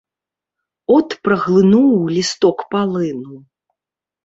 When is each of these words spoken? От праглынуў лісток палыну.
От 0.95 1.13
праглынуў 1.27 1.93
лісток 2.15 2.57
палыну. 2.75 3.35